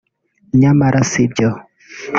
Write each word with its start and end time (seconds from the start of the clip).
nyamara 0.59 0.99
si 1.11 1.23
byo 1.31 1.49